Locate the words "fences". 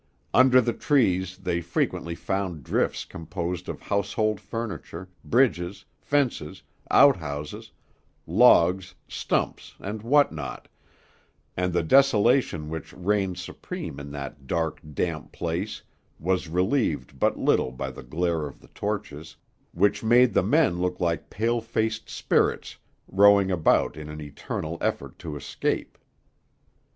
5.99-6.63